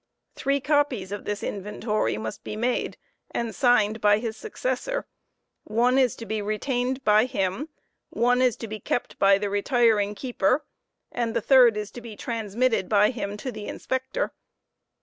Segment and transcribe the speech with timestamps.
[0.33, 2.97] Three copies of this * PW inventory must be made
[3.29, 5.05] and signed by his successor;
[5.63, 7.69] one is to be retained by him
[8.09, 10.65] one is to be kept by the retiring keeper,
[11.11, 14.33] and the third is to be transmitted by him to the Inspector.